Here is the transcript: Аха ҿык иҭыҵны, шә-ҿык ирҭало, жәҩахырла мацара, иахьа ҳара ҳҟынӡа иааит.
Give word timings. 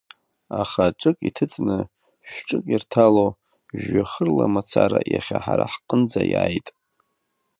Аха 0.61 0.85
ҿык 0.99 1.17
иҭыҵны, 1.27 1.77
шә-ҿык 2.35 2.65
ирҭало, 2.73 3.27
жәҩахырла 3.81 4.45
мацара, 4.53 4.99
иахьа 5.13 5.37
ҳара 5.43 5.65
ҳҟынӡа 5.73 6.21
иааит. 6.33 6.67